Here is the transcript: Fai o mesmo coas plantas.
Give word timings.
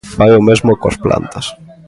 Fai 0.15 0.31
o 0.39 0.45
mesmo 0.47 0.71
coas 0.81 0.97
plantas. 1.03 1.45